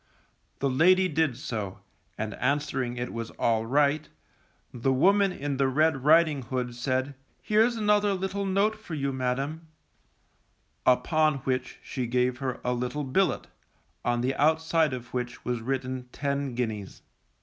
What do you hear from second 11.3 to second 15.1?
which she gave her a little billet, on the outside